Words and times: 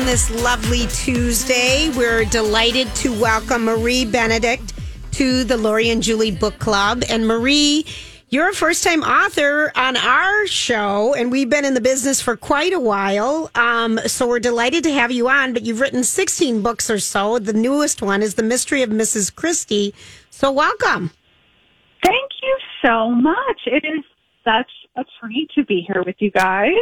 on 0.00 0.06
this 0.06 0.30
lovely 0.42 0.86
Tuesday. 0.86 1.90
We're 1.90 2.24
delighted 2.24 2.88
to 2.96 3.12
welcome 3.20 3.64
Marie 3.64 4.06
Benedict 4.06 4.72
to 5.12 5.44
the 5.44 5.58
Lori 5.58 5.90
and 5.90 6.02
Julie 6.02 6.30
Book 6.30 6.58
Club. 6.58 7.02
And 7.10 7.26
Marie, 7.26 7.84
you're 8.30 8.48
a 8.48 8.54
first 8.54 8.82
time 8.82 9.02
author 9.02 9.70
on 9.76 9.98
our 9.98 10.46
show, 10.46 11.14
and 11.14 11.30
we've 11.30 11.50
been 11.50 11.66
in 11.66 11.74
the 11.74 11.82
business 11.82 12.20
for 12.20 12.34
quite 12.34 12.72
a 12.72 12.80
while. 12.80 13.50
Um, 13.54 14.00
so 14.06 14.26
we're 14.26 14.40
delighted 14.40 14.84
to 14.84 14.92
have 14.92 15.10
you 15.10 15.28
on. 15.28 15.52
But 15.52 15.62
you've 15.62 15.80
written 15.80 16.02
16 16.02 16.62
books 16.62 16.88
or 16.88 16.98
so. 16.98 17.38
The 17.38 17.52
newest 17.52 18.00
one 18.00 18.22
is 18.22 18.36
The 18.36 18.42
Mystery 18.42 18.82
of 18.82 18.90
Mrs. 18.90 19.34
Christie. 19.34 19.94
So 20.30 20.50
welcome. 20.50 21.10
Thank 22.02 22.30
you 22.42 22.58
so 22.82 23.10
much. 23.10 23.60
It 23.66 23.84
is 23.84 24.04
such 24.44 24.70
a 24.96 25.04
treat 25.20 25.50
to 25.56 25.64
be 25.64 25.86
here 25.86 26.02
with 26.06 26.16
you 26.20 26.30
guys. 26.30 26.72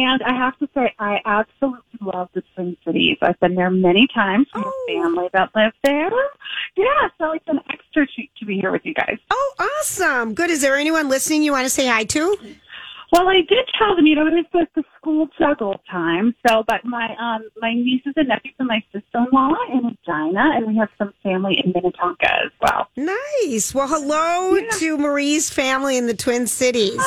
And 0.00 0.22
I 0.22 0.32
have 0.32 0.56
to 0.60 0.68
say, 0.74 0.94
I 1.00 1.18
absolutely 1.26 1.82
love 2.00 2.28
the 2.32 2.42
Twin 2.54 2.76
Cities. 2.86 3.16
I've 3.20 3.38
been 3.40 3.56
there 3.56 3.68
many 3.70 4.06
times 4.14 4.46
with 4.54 4.64
Oh. 4.64 4.86
family 4.88 5.28
that 5.32 5.50
lives 5.56 5.74
there. 5.82 6.08
Yeah, 6.76 7.08
so 7.18 7.32
it's 7.32 7.48
an 7.48 7.58
extra 7.68 8.06
treat 8.06 8.30
to 8.38 8.46
be 8.46 8.60
here 8.60 8.70
with 8.70 8.82
you 8.84 8.94
guys. 8.94 9.18
Oh, 9.28 9.54
awesome. 9.58 10.34
Good. 10.34 10.50
Is 10.50 10.60
there 10.60 10.76
anyone 10.76 11.08
listening 11.08 11.42
you 11.42 11.50
want 11.50 11.64
to 11.64 11.70
say 11.70 11.88
hi 11.88 12.04
to? 12.04 12.36
Well, 13.10 13.26
I 13.26 13.40
did 13.48 13.66
tell 13.76 13.96
them, 13.96 14.06
you 14.06 14.14
know, 14.14 14.26
it 14.26 14.34
is 14.34 14.44
like 14.54 14.72
the 14.74 14.84
school 15.00 15.28
juggle 15.38 15.80
time. 15.90 16.34
So, 16.46 16.62
but 16.68 16.84
my 16.84 17.16
um 17.18 17.42
my 17.60 17.72
nieces 17.74 18.12
and 18.16 18.28
nephews 18.28 18.54
and 18.58 18.68
my 18.68 18.80
sister-in-law 18.92 19.54
in 19.72 19.78
Regina, 20.06 20.50
and 20.54 20.66
we 20.66 20.76
have 20.76 20.90
some 20.98 21.12
family 21.22 21.58
in 21.64 21.72
Minnetonka 21.74 22.30
as 22.44 22.52
well. 22.60 22.86
Nice. 22.96 23.74
Well, 23.74 23.88
hello 23.88 24.60
to 24.78 24.98
Marie's 24.98 25.48
family 25.50 25.96
in 25.96 26.06
the 26.06 26.14
Twin 26.14 26.46
Cities. 26.46 27.00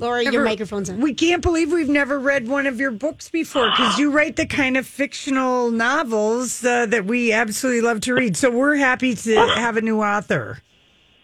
Laura, 0.00 0.24
your 0.24 0.44
microphone's 0.44 0.88
on. 0.88 1.00
We 1.00 1.12
can't 1.12 1.42
believe 1.42 1.70
we've 1.70 1.88
never 1.88 2.18
read 2.18 2.48
one 2.48 2.66
of 2.66 2.80
your 2.80 2.90
books 2.90 3.28
before 3.28 3.70
because 3.70 3.98
you 3.98 4.10
write 4.10 4.36
the 4.36 4.46
kind 4.46 4.78
of 4.78 4.86
fictional 4.86 5.70
novels 5.70 6.64
uh, 6.64 6.86
that 6.86 7.04
we 7.04 7.32
absolutely 7.32 7.82
love 7.82 8.00
to 8.02 8.14
read. 8.14 8.36
So 8.36 8.50
we're 8.50 8.76
happy 8.76 9.14
to 9.14 9.36
have 9.36 9.76
a 9.76 9.82
new 9.82 10.00
author. 10.00 10.62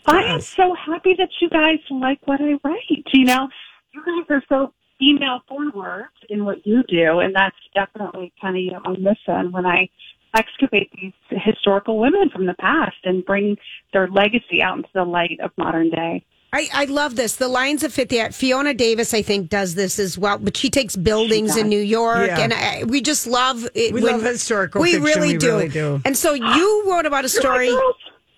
I 0.04 0.24
am 0.24 0.40
so 0.40 0.74
happy 0.74 1.14
that 1.14 1.30
you 1.40 1.48
guys 1.48 1.78
like 1.90 2.20
what 2.26 2.40
I 2.40 2.58
write. 2.62 3.06
You 3.12 3.24
know, 3.24 3.48
you 3.92 4.04
guys 4.04 4.26
are 4.28 4.42
so 4.48 4.72
female 4.98 5.40
forward 5.48 6.08
in 6.28 6.44
what 6.44 6.66
you 6.66 6.82
do, 6.84 7.20
and 7.20 7.34
that's 7.34 7.56
definitely 7.74 8.32
kind 8.40 8.56
of 8.56 8.62
you 8.62 8.72
know, 8.72 8.80
my 8.84 8.96
mission 8.98 9.52
when 9.52 9.64
I 9.66 9.88
excavate 10.34 10.90
these 10.92 11.12
historical 11.30 11.98
women 11.98 12.28
from 12.30 12.46
the 12.46 12.54
past 12.54 12.96
and 13.04 13.24
bring 13.24 13.56
their 13.92 14.06
legacy 14.06 14.62
out 14.62 14.76
into 14.76 14.90
the 14.94 15.04
light 15.04 15.40
of 15.42 15.50
modern 15.56 15.88
day. 15.88 16.24
I, 16.56 16.68
I 16.72 16.84
love 16.86 17.16
this. 17.16 17.36
The 17.36 17.48
lines 17.48 17.82
of 17.84 17.92
fit 17.92 18.08
that. 18.10 18.28
Uh, 18.30 18.32
Fiona 18.32 18.72
Davis, 18.74 19.12
I 19.12 19.22
think, 19.22 19.50
does 19.50 19.74
this 19.74 19.98
as 19.98 20.16
well, 20.16 20.38
but 20.38 20.56
she 20.56 20.70
takes 20.70 20.96
buildings 20.96 21.56
in 21.56 21.68
New 21.68 21.80
York, 21.80 22.28
Yeah. 22.28 22.40
and 22.40 22.52
I, 22.52 22.84
we 22.84 23.00
just 23.02 23.26
love 23.26 23.68
it. 23.74 23.92
We 23.92 24.00
love 24.00 24.22
historical 24.22 24.80
We 24.80 24.92
fiction. 24.92 25.04
really 25.04 25.32
We 25.34 25.38
do. 25.38 25.46
really 25.48 25.68
do. 25.68 26.00
And 26.04 26.16
so 26.16 26.32
you 26.34 26.84
wrote 26.90 27.06
about 27.06 27.24
a 27.24 27.28
story. 27.28 27.70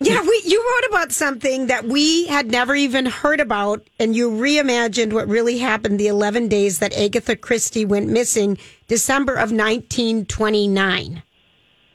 Yeah, 0.00 0.20
we, 0.22 0.42
you 0.44 0.64
wrote 0.64 0.88
about 0.90 1.10
something 1.10 1.66
that 1.66 1.84
we 1.84 2.26
had 2.28 2.50
never 2.50 2.74
even 2.76 3.04
heard 3.06 3.40
about, 3.40 3.84
and 3.98 4.14
you 4.14 4.30
reimagined 4.30 5.12
what 5.12 5.26
really 5.26 5.58
happened 5.58 5.98
the 5.98 6.06
11 6.06 6.46
days 6.48 6.78
that 6.78 6.92
Agatha 6.96 7.34
Christie 7.34 7.84
went 7.84 8.08
missing, 8.08 8.58
December 8.86 9.32
of 9.34 9.50
1929. 9.50 11.22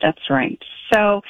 That's 0.01 0.29
right. 0.29 0.59
So, 0.93 1.21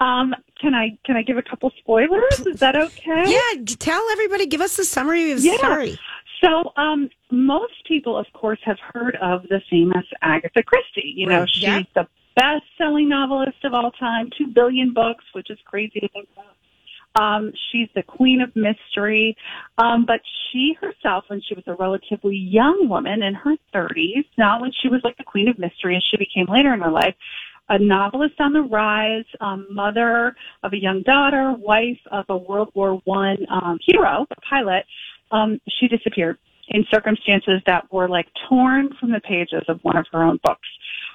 um, 0.00 0.34
can 0.60 0.74
I 0.74 0.98
can 1.04 1.16
I 1.16 1.22
give 1.22 1.36
a 1.36 1.42
couple 1.42 1.70
spoilers? 1.78 2.40
Is 2.46 2.58
that 2.60 2.74
okay? 2.76 3.24
Yeah, 3.26 3.62
tell 3.78 4.02
everybody, 4.12 4.46
give 4.46 4.60
us 4.60 4.76
the 4.76 4.84
summary 4.84 5.30
of 5.32 5.40
the 5.40 5.46
Yeah. 5.48 5.56
story. 5.56 5.98
So, 6.42 6.72
um, 6.76 7.08
most 7.30 7.74
people, 7.86 8.18
of 8.18 8.26
course, 8.34 8.58
have 8.64 8.78
heard 8.92 9.16
of 9.22 9.44
the 9.48 9.60
famous 9.70 10.04
Agatha 10.20 10.62
Christie. 10.62 11.12
You 11.16 11.26
know, 11.28 11.40
Right, 11.40 11.48
she's 11.54 11.62
yeah. 11.62 11.82
the 11.94 12.06
best-selling 12.36 13.08
novelist 13.08 13.64
of 13.64 13.72
all 13.72 13.92
time, 13.92 14.28
two 14.36 14.48
billion 14.48 14.92
books, 14.92 15.24
which 15.32 15.48
is 15.50 15.58
crazy 15.64 16.00
to 16.00 16.08
think 16.08 16.28
about. 16.36 16.46
Um, 17.16 17.52
she's 17.70 17.88
the 17.94 18.02
queen 18.02 18.40
of 18.40 18.54
mystery. 18.56 19.36
Um, 19.78 20.04
but 20.04 20.20
she 20.50 20.76
herself, 20.80 21.24
when 21.28 21.40
she 21.40 21.54
was 21.54 21.62
a 21.68 21.74
relatively 21.74 22.36
young 22.36 22.88
woman 22.88 23.22
in 23.22 23.34
her 23.34 23.54
30s, 23.72 24.24
not 24.36 24.60
when 24.60 24.72
she 24.82 24.88
was 24.88 25.00
like 25.04 25.16
the 25.16 25.24
queen 25.24 25.48
of 25.48 25.56
mystery 25.58 25.96
as 25.96 26.02
she 26.10 26.16
became 26.16 26.46
later 26.52 26.74
in 26.74 26.80
her 26.80 26.90
life, 26.90 27.14
a 27.68 27.78
novelist 27.78 28.34
on 28.40 28.52
the 28.52 28.62
rise, 28.62 29.24
um, 29.40 29.66
mother 29.70 30.36
of 30.62 30.72
a 30.72 30.80
young 30.80 31.02
daughter, 31.02 31.54
wife 31.58 32.00
of 32.10 32.24
a 32.28 32.36
World 32.36 32.70
War 32.74 33.00
One 33.04 33.38
um, 33.50 33.78
hero, 33.80 34.26
a 34.30 34.40
pilot, 34.42 34.84
um, 35.30 35.60
she 35.68 35.88
disappeared 35.88 36.38
in 36.68 36.84
circumstances 36.90 37.60
that 37.66 37.90
were 37.92 38.08
like 38.08 38.26
torn 38.48 38.90
from 38.98 39.12
the 39.12 39.20
pages 39.20 39.62
of 39.68 39.80
one 39.82 39.96
of 39.96 40.06
her 40.12 40.22
own 40.22 40.38
books. 40.42 40.68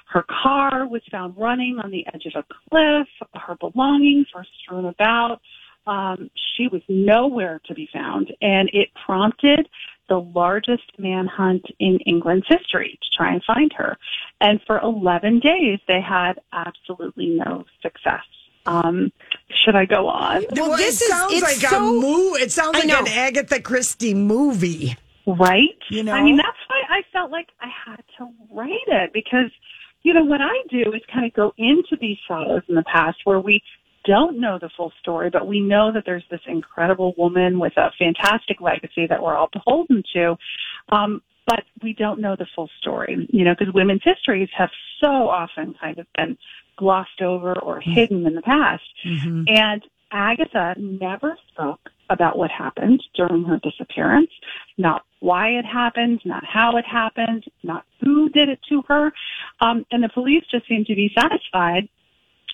Her 0.06 0.24
car 0.42 0.86
was 0.86 1.02
found 1.10 1.36
running 1.36 1.78
on 1.82 1.90
the 1.90 2.04
edge 2.12 2.26
of 2.26 2.44
a 2.44 2.54
cliff. 2.68 3.08
Her 3.34 3.56
belongings 3.56 4.26
were 4.34 4.46
strewn 4.62 4.86
about. 4.86 5.40
Um, 5.86 6.30
she 6.56 6.68
was 6.68 6.82
nowhere 6.88 7.60
to 7.66 7.74
be 7.74 7.88
found, 7.92 8.32
and 8.42 8.68
it 8.72 8.88
prompted 9.06 9.68
the 10.08 10.20
largest 10.20 10.92
manhunt 10.98 11.64
in 11.78 11.98
England's 12.00 12.46
history 12.48 12.98
to 13.00 13.16
try 13.16 13.32
and 13.32 13.42
find 13.44 13.72
her. 13.76 13.96
And 14.40 14.60
for 14.66 14.78
11 14.80 15.40
days, 15.40 15.78
they 15.86 16.00
had 16.00 16.34
absolutely 16.52 17.26
no 17.44 17.64
success. 17.82 18.22
Um, 18.66 19.12
should 19.64 19.74
I 19.74 19.84
go 19.84 20.08
on? 20.08 20.44
Well, 20.52 20.76
this 20.76 21.00
it 21.00 21.04
is- 21.04 21.08
sounds 21.08 21.32
it's 21.34 21.42
like 21.42 21.70
so- 21.70 21.76
a 21.76 21.80
moo. 22.00 22.34
It 22.34 22.52
sounds 22.52 22.74
like 22.74 22.84
an 22.88 23.08
Agatha 23.08 23.60
Christie 23.60 24.14
movie. 24.14 24.96
Right? 25.26 25.78
You 25.90 26.02
know? 26.02 26.12
I 26.12 26.22
mean, 26.22 26.36
that's 26.36 26.56
why 26.68 26.82
I 26.88 27.02
felt 27.12 27.30
like 27.30 27.48
I 27.60 27.68
had 27.68 28.02
to 28.18 28.28
write 28.50 28.70
it 28.88 29.12
because, 29.12 29.50
you 30.02 30.14
know, 30.14 30.24
what 30.24 30.40
I 30.40 30.62
do 30.70 30.92
is 30.92 31.02
kind 31.12 31.26
of 31.26 31.32
go 31.34 31.52
into 31.58 31.96
these 32.00 32.16
shadows 32.26 32.62
in 32.68 32.74
the 32.74 32.82
past 32.84 33.18
where 33.24 33.40
we 33.40 33.62
don't 34.06 34.40
know 34.40 34.58
the 34.58 34.70
full 34.76 34.92
story, 35.00 35.28
but 35.30 35.46
we 35.46 35.60
know 35.60 35.92
that 35.92 36.04
there's 36.06 36.24
this 36.30 36.40
incredible 36.46 37.14
woman 37.18 37.58
with 37.58 37.76
a 37.76 37.90
fantastic 37.98 38.60
legacy 38.60 39.06
that 39.06 39.22
we're 39.22 39.36
all 39.36 39.50
beholden 39.52 40.02
to. 40.14 40.36
Um, 40.88 41.22
but 41.50 41.64
we 41.82 41.92
don't 41.92 42.20
know 42.20 42.36
the 42.38 42.46
full 42.54 42.70
story, 42.80 43.26
you 43.32 43.44
know, 43.44 43.54
because 43.58 43.74
women's 43.74 44.02
histories 44.04 44.48
have 44.56 44.70
so 45.00 45.28
often 45.28 45.74
kind 45.80 45.98
of 45.98 46.06
been 46.16 46.38
glossed 46.76 47.20
over 47.20 47.58
or 47.58 47.80
hidden 47.80 48.24
in 48.24 48.36
the 48.36 48.42
past. 48.42 48.84
And 49.48 49.82
Agatha 50.12 50.76
never 50.78 51.36
spoke 51.52 51.90
about 52.08 52.38
what 52.38 52.50
happened 52.52 53.02
during 53.16 53.42
her 53.44 53.58
disappearance, 53.58 54.30
not 54.78 55.02
why 55.18 55.48
it 55.48 55.64
happened, 55.64 56.20
not 56.24 56.44
how 56.44 56.76
it 56.76 56.84
happened, 56.84 57.44
not 57.64 57.84
who 58.00 58.28
did 58.28 58.48
it 58.48 58.60
to 58.68 58.82
her. 58.88 59.12
Um, 59.60 59.84
and 59.90 60.04
the 60.04 60.08
police 60.08 60.44
just 60.50 60.68
seemed 60.68 60.86
to 60.86 60.94
be 60.94 61.12
satisfied 61.18 61.88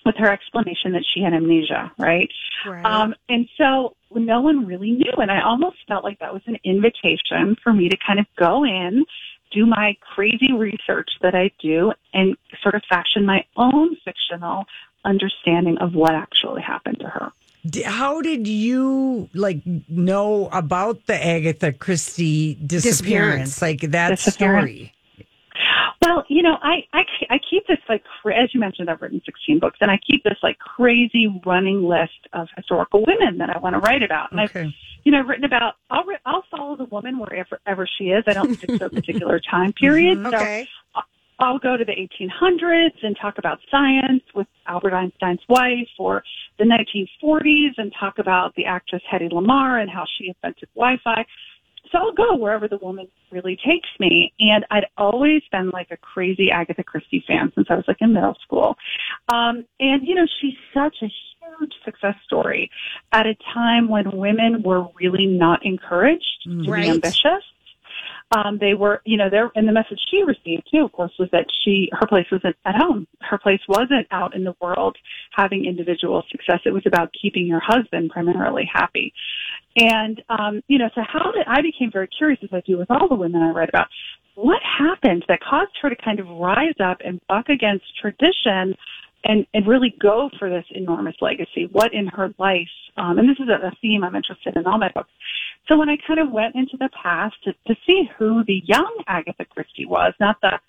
with 0.07 0.15
her 0.15 0.31
explanation 0.31 0.93
that 0.93 1.05
she 1.13 1.21
had 1.21 1.33
amnesia, 1.33 1.91
right? 1.99 2.31
Right. 2.65 2.83
Um, 2.85 3.13
and 3.29 3.47
so 3.57 3.95
no 4.15 4.41
one 4.41 4.65
really 4.65 4.91
knew. 4.91 5.13
And 5.17 5.29
I 5.29 5.41
almost 5.41 5.77
felt 5.87 6.03
like 6.03 6.17
that 6.19 6.33
was 6.33 6.41
an 6.47 6.57
invitation 6.63 7.55
for 7.61 7.71
me 7.71 7.89
to 7.89 7.97
kind 7.97 8.19
of 8.19 8.25
go 8.37 8.63
in, 8.65 9.05
do 9.51 9.65
my 9.65 9.95
crazy 10.15 10.53
research 10.53 11.09
that 11.21 11.35
I 11.35 11.51
do, 11.61 11.93
and 12.13 12.35
sort 12.63 12.73
of 12.73 12.81
fashion 12.89 13.25
my 13.25 13.45
own 13.55 13.95
fictional 14.03 14.65
understanding 15.05 15.77
of 15.77 15.93
what 15.93 16.15
actually 16.15 16.63
happened 16.63 16.99
to 17.01 17.07
her. 17.07 17.31
How 17.85 18.21
did 18.21 18.47
you 18.47 19.29
like 19.33 19.61
know 19.89 20.47
about 20.51 21.05
the 21.07 21.15
Agatha 21.25 21.73
Christie 21.73 22.55
disappearance? 22.55 23.59
Disappearance. 23.59 23.61
Like 23.61 23.81
that 23.91 24.09
Disappearance. 24.11 24.71
story. 24.71 24.93
Well, 26.03 26.23
you 26.29 26.43
know, 26.43 26.57
I, 26.61 26.83
I, 26.93 27.03
I 27.29 27.39
keep 27.49 27.67
this 27.67 27.77
like, 27.89 28.03
as 28.25 28.53
you 28.53 28.59
mentioned, 28.59 28.89
I've 28.89 29.01
written 29.01 29.21
16 29.25 29.59
books 29.59 29.77
and 29.81 29.89
I 29.89 29.99
keep 30.05 30.23
this 30.23 30.37
like 30.43 30.57
crazy 30.59 31.27
running 31.45 31.83
list 31.83 32.27
of 32.33 32.47
historical 32.55 33.03
women 33.05 33.39
that 33.39 33.49
I 33.49 33.59
want 33.59 33.73
to 33.75 33.79
write 33.79 34.03
about. 34.03 34.31
And 34.31 34.39
I've, 34.39 34.55
you 35.03 35.11
know, 35.11 35.21
written 35.21 35.45
about, 35.45 35.75
I'll, 35.89 36.05
I'll 36.25 36.43
follow 36.51 36.75
the 36.75 36.85
woman 36.85 37.19
wherever 37.19 37.59
ever 37.65 37.87
she 37.97 38.05
is. 38.05 38.23
I 38.27 38.33
don't 38.33 38.55
stick 38.55 38.79
to 38.79 38.85
a 38.85 38.89
particular 38.89 39.39
time 39.39 39.73
period. 39.73 40.19
Mm-hmm. 40.19 40.31
So 40.31 40.37
okay. 40.37 40.67
I'll 41.39 41.59
go 41.59 41.77
to 41.77 41.85
the 41.85 41.91
1800s 41.93 43.03
and 43.03 43.15
talk 43.21 43.37
about 43.37 43.59
science 43.69 44.23
with 44.33 44.47
Albert 44.65 44.93
Einstein's 44.93 45.41
wife 45.47 45.89
or 45.99 46.23
the 46.57 46.65
1940s 46.65 47.73
and 47.77 47.93
talk 47.99 48.17
about 48.17 48.55
the 48.55 48.65
actress 48.65 49.03
Hedy 49.11 49.31
Lamarr 49.31 49.79
and 49.79 49.89
how 49.89 50.05
she 50.17 50.29
invented 50.29 50.69
Wi-Fi. 50.75 51.25
So 51.91 51.99
I'll 51.99 52.13
go 52.13 52.35
wherever 52.35 52.67
the 52.67 52.77
woman 52.77 53.07
really 53.31 53.57
takes 53.57 53.89
me. 53.99 54.33
And 54.39 54.65
I'd 54.71 54.85
always 54.97 55.41
been 55.51 55.69
like 55.71 55.87
a 55.91 55.97
crazy 55.97 56.49
Agatha 56.51 56.83
Christie 56.83 57.23
fan 57.27 57.51
since 57.55 57.67
I 57.69 57.75
was 57.75 57.85
like 57.87 57.97
in 58.01 58.13
middle 58.13 58.35
school. 58.43 58.75
Um, 59.29 59.65
and 59.79 60.05
you 60.07 60.15
know, 60.15 60.25
she's 60.41 60.55
such 60.73 60.95
a 61.01 61.05
huge 61.05 61.73
success 61.85 62.15
story 62.25 62.69
at 63.11 63.25
a 63.25 63.35
time 63.53 63.87
when 63.89 64.11
women 64.11 64.61
were 64.63 64.87
really 64.99 65.25
not 65.25 65.65
encouraged 65.65 66.47
to 66.63 66.71
Right. 66.71 66.83
be 66.83 66.89
ambitious. 66.89 67.43
Um, 68.35 68.57
they 68.59 68.73
were, 68.73 69.01
you 69.05 69.15
know, 69.15 69.29
there, 69.29 69.49
and 69.55 69.65
the 69.65 69.71
message 69.71 69.99
she 70.11 70.21
received 70.23 70.67
too, 70.69 70.83
of 70.83 70.91
course, 70.91 71.13
was 71.17 71.29
that 71.31 71.45
she, 71.63 71.89
her 71.93 72.05
place 72.05 72.25
wasn't 72.29 72.57
at 72.65 72.75
home. 72.75 73.07
Her 73.21 73.37
place 73.37 73.61
wasn't 73.69 74.05
out 74.11 74.35
in 74.35 74.43
the 74.43 74.53
world 74.61 74.97
having 75.31 75.63
individual 75.63 76.23
success. 76.29 76.59
It 76.65 76.71
was 76.71 76.83
about 76.85 77.09
keeping 77.21 77.47
your 77.47 77.61
husband 77.65 78.09
primarily 78.09 78.69
happy. 78.71 79.13
And, 79.77 80.21
um, 80.27 80.61
you 80.67 80.77
know, 80.77 80.89
so 80.93 81.01
how 81.07 81.31
did, 81.31 81.47
I 81.47 81.61
became 81.61 81.89
very 81.89 82.09
curious 82.17 82.39
as 82.43 82.49
I 82.51 82.61
do 82.65 82.77
with 82.77 82.91
all 82.91 83.07
the 83.07 83.15
women 83.15 83.41
I 83.41 83.51
read 83.51 83.69
about. 83.69 83.87
what 84.37 84.61
happened 84.61 85.25
that 85.27 85.39
caused 85.41 85.71
her 85.81 85.89
to 85.89 85.95
kind 85.95 86.19
of 86.19 86.27
rise 86.27 86.75
up 86.79 86.97
and 87.03 87.19
buck 87.27 87.49
against 87.49 87.85
tradition 87.99 88.75
and, 89.23 89.47
and 89.55 89.67
really 89.67 89.95
go 89.99 90.29
for 90.37 90.47
this 90.47 90.65
enormous 90.71 91.15
legacy? 91.21 91.67
What 91.71 91.91
in 91.91 92.05
her 92.07 92.33
life, 92.37 92.69
um, 92.97 93.17
and 93.17 93.27
this 93.27 93.37
is 93.39 93.49
a 93.49 93.71
theme 93.81 94.03
I'm 94.03 94.15
interested 94.15 94.55
in 94.55 94.67
all 94.67 94.77
my 94.77 94.91
books. 94.93 95.09
So 95.67 95.77
when 95.77 95.89
I 95.89 95.97
kind 95.97 96.19
of 96.19 96.31
went 96.31 96.55
into 96.55 96.77
the 96.77 96.89
past 96.89 97.35
to, 97.43 97.53
to 97.67 97.75
see 97.85 98.09
who 98.17 98.43
the 98.45 98.61
young 98.65 99.03
Agatha 99.07 99.45
Christie 99.45 99.85
was, 99.85 100.13
not 100.19 100.37
the 100.41 100.59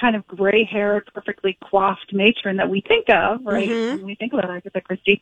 kind 0.00 0.16
of 0.16 0.26
gray 0.26 0.64
haired, 0.64 1.08
perfectly 1.14 1.58
coiffed 1.70 2.12
matron 2.12 2.56
that 2.56 2.68
we 2.68 2.80
think 2.80 3.08
of, 3.08 3.44
right? 3.44 3.68
Mm-hmm. 3.68 3.96
When 3.98 4.06
we 4.06 4.14
think 4.14 4.32
about 4.32 4.50
Agatha 4.50 4.80
Christie, 4.80 5.20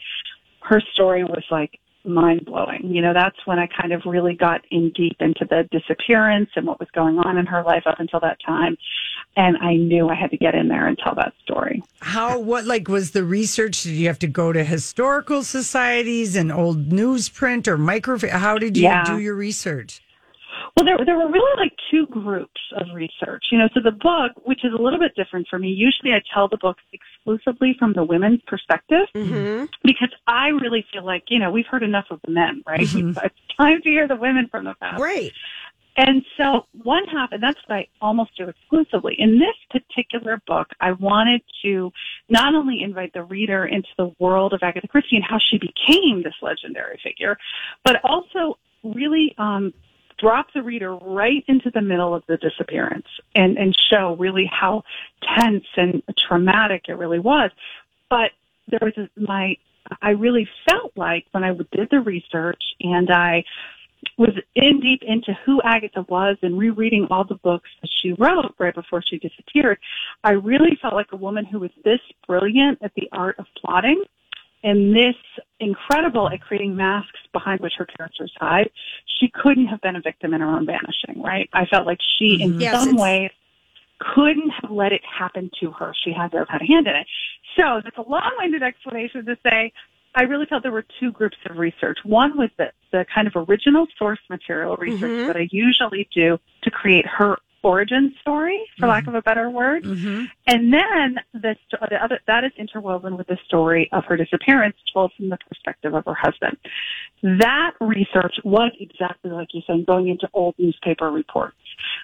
her 0.62 0.81
story 0.93 1.25
was 1.25 1.44
like 1.50 1.79
mind 2.06 2.44
blowing. 2.44 2.82
You 2.85 3.03
know, 3.03 3.12
that's 3.12 3.37
when 3.44 3.58
I 3.58 3.67
kind 3.67 3.93
of 3.93 4.03
really 4.06 4.35
got 4.35 4.62
in 4.70 4.91
deep 4.94 5.17
into 5.20 5.44
the 5.49 5.69
disappearance 5.70 6.50
and 6.56 6.67
what 6.67 6.79
was 6.81 6.88
going 6.94 7.19
on 7.19 7.37
in 7.37 7.47
her 7.47 7.62
life 7.62 7.82
up 7.87 7.99
until 7.99 8.20
that 8.20 8.38
time. 8.44 8.76
And 9.37 9.56
I 9.58 9.75
knew 9.75 10.08
I 10.08 10.14
had 10.14 10.31
to 10.31 10.37
get 10.37 10.55
in 10.55 10.69
there 10.69 10.87
and 10.87 10.97
tell 10.97 11.14
that 11.17 11.35
story. 11.43 11.82
How, 12.00 12.38
what, 12.38 12.64
like, 12.64 12.88
was 12.88 13.11
the 13.11 13.25
research? 13.25 13.82
Did 13.82 13.91
you 13.93 14.06
have 14.06 14.19
to 14.20 14.26
go 14.26 14.53
to 14.53 14.64
historical 14.64 15.43
societies 15.43 16.37
and 16.37 16.50
old 16.50 16.88
newsprint 16.88 17.69
or 17.69 17.76
micro? 17.76 18.19
How 18.31 18.56
did 18.59 18.76
you 18.76 18.85
Yeah. 18.85 19.05
do 19.05 19.19
your 19.19 19.35
research? 19.35 20.00
Well, 20.76 20.85
there, 20.87 20.97
there 21.05 21.17
were 21.17 21.31
really 21.31 21.62
like 21.62 21.75
two 21.91 22.06
groups 22.06 22.61
of 22.77 22.87
research. 22.94 23.44
You 23.53 23.59
know, 23.59 23.69
so 23.75 23.81
the 23.83 23.91
book, 23.93 24.33
which 24.44 24.65
is 24.65 24.73
a 24.73 24.83
little 24.83 24.99
bit 24.99 25.15
different 25.15 25.47
for 25.49 25.59
me, 25.59 25.69
usually 25.69 26.12
I 26.12 26.23
tell 26.33 26.49
the 26.49 26.56
book 26.56 26.77
exclusively 26.93 27.75
from 27.79 27.93
the 27.93 28.05
women's 28.05 28.41
perspective 28.47 29.06
because 29.83 30.11
I 30.27 30.49
really 30.49 30.85
feel 30.93 31.05
like, 31.05 31.25
you 31.29 31.38
know, 31.38 31.50
we've 31.50 31.67
heard 31.67 31.83
enough 31.83 32.06
of 32.11 32.21
the 32.25 32.31
men, 32.33 32.62
right? 32.67 32.81
We've- 32.93 33.15
It's 33.25 33.56
time 33.56 33.81
to 33.83 33.88
hear 33.88 34.06
the 34.09 34.17
women 34.17 34.49
from 34.50 34.65
the 34.65 34.75
past. 34.81 35.00
Right. 35.00 35.33
And 35.99 36.27
so 36.37 36.67
one 36.83 37.05
half, 37.06 37.33
and 37.33 37.43
that's 37.43 37.59
what 37.67 37.77
I 37.77 37.88
almost 38.03 38.37
do 38.37 38.49
exclusively. 38.50 39.15
In 39.19 39.38
this 39.38 39.56
particular 39.71 40.43
book, 40.47 40.69
I 40.79 40.93
wanted 40.93 41.41
to 41.62 41.91
not 42.29 42.55
only 42.55 42.83
invite 42.83 43.15
the 43.15 43.23
reader 43.23 43.65
into 43.65 43.88
the 43.97 44.12
world 44.19 44.53
of 44.53 44.61
Agatha 44.62 44.88
Christie 44.88 45.17
and 45.17 45.25
how 45.25 45.38
she 45.38 45.56
became 45.56 46.23
this 46.23 46.35
legendary 46.43 47.00
figure, 47.03 47.38
but 47.83 47.97
also 48.05 48.59
really 48.85 49.35
um, 49.38 49.73
drop 50.19 50.47
the 50.55 50.63
reader 50.63 50.95
right 50.95 51.45
into 51.47 51.71
the 51.71 51.83
middle 51.83 52.15
of 52.15 52.23
the 52.27 52.37
disappearance 52.37 53.07
and, 53.35 53.57
and 53.59 53.77
show 53.91 54.17
really 54.19 54.51
how 54.51 54.83
tense 55.37 55.67
and 55.77 56.03
traumatic 56.27 56.85
it 56.89 56.95
really 56.95 57.19
was. 57.19 57.51
But 58.09 58.31
there 58.69 58.81
was 58.83 58.95
a, 58.97 59.09
my, 59.21 59.57
I 60.03 60.11
really 60.11 60.49
felt 60.69 60.93
like 60.97 61.27
when 61.33 61.45
I 61.45 61.53
did 61.53 61.89
the 61.91 62.01
research 62.01 62.63
and 62.81 63.11
I 63.11 63.45
was 64.19 64.31
in 64.55 64.81
deep 64.81 65.03
into 65.03 65.37
who 65.45 65.61
Agatha 65.63 66.07
was 66.09 66.37
and 66.43 66.59
rereading 66.59 67.09
all 67.11 67.25
the 67.25 67.35
books 67.37 67.69
that 67.83 67.91
she 68.03 68.12
wrote 68.12 68.55
right 68.59 68.75
before 68.75 69.03
she 69.03 69.19
disappeared, 69.19 69.79
I 70.25 70.33
really 70.33 70.79
felt 70.81 70.95
like 70.95 71.12
a 71.12 71.17
woman 71.17 71.45
who 71.45 71.61
was 71.61 71.71
this 71.85 72.01
brilliant 72.27 72.79
at 72.83 72.93
the 72.95 73.09
art 73.12 73.39
of 73.39 73.47
plotting 73.61 74.03
and 74.62 74.94
this 74.94 75.14
incredible 75.61 76.29
at 76.29 76.41
creating 76.41 76.76
masks 76.76 77.20
behind 77.32 77.61
which 77.61 77.75
her 77.79 77.87
characters 77.87 78.32
hide. 78.38 78.70
She 79.20 79.29
couldn't 79.29 79.67
have 79.67 79.81
been 79.81 79.97
a 79.97 80.00
victim 80.00 80.35
in 80.35 80.41
her 80.41 80.49
own 80.49 80.67
vanishing, 80.67 81.23
right? 81.23 81.49
I 81.53 81.67
felt 81.67 81.87
like 81.87 81.99
she, 82.19 82.43
in 82.43 82.53
mm-hmm. 82.53 82.61
Yes, 82.61 82.85
some 82.85 82.97
ways, 82.97 83.31
couldn't 83.99 84.50
have 84.61 84.70
let 84.70 84.93
it 84.93 85.03
happen 85.05 85.50
to 85.61 85.70
her. 85.73 85.94
She 86.05 86.12
had 86.12 86.32
to 86.32 86.38
have 86.38 86.49
had 86.49 86.62
a 86.62 86.67
hand 86.67 86.87
in 86.87 86.97
it. 86.97 87.06
So 87.56 87.81
that's 87.82 87.97
a 87.97 88.08
long-winded 88.08 88.62
explanation 88.62 89.25
to 89.25 89.37
say 89.43 89.73
I 90.17 90.23
really 90.23 90.47
felt 90.47 90.62
there 90.62 90.73
were 90.73 90.87
two 90.99 91.12
groups 91.12 91.37
of 91.49 91.59
research. 91.59 91.99
One 92.02 92.38
was 92.38 92.49
the, 92.56 92.73
the 92.91 93.05
kind 93.14 93.29
of 93.29 93.35
original 93.37 93.87
source 93.99 94.19
material 94.31 94.76
research 94.76 95.11
mm-hmm. 95.11 95.26
that 95.26 95.37
I 95.37 95.49
usually 95.52 96.09
do 96.14 96.38
to 96.62 96.70
create 96.70 97.06
her 97.06 97.37
origin 97.62 98.14
story, 98.20 98.61
for 98.79 98.87
lack 98.87 99.06
of 99.06 99.14
a 99.14 99.23
better 99.23 99.50
word. 99.50 99.85
And 100.47 100.73
then 100.73 101.19
the, 101.32 101.56
the 101.73 102.03
other, 102.03 102.20
that 102.26 102.44
is 102.44 102.53
interwoven 102.56 103.17
with 103.17 103.26
the 103.26 103.38
story 103.47 103.88
of 103.93 104.05
her 104.05 104.17
disappearance 104.17 104.76
told 104.93 105.12
from 105.17 105.31
the 105.31 105.38
perspective 105.49 105.94
of 105.94 106.05
her 106.05 106.14
husband. 106.14 106.56
That 107.23 107.73
research 107.81 108.35
was 108.44 108.73
exactly 108.79 109.31
like 109.31 109.49
you 109.53 109.62
said, 109.67 109.85
going 109.87 110.08
into 110.08 110.29
old 110.32 110.55
newspaper 110.58 111.11
reports, 111.11 111.56